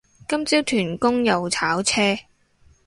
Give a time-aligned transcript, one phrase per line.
[0.27, 2.17] 今朝屯公又炒車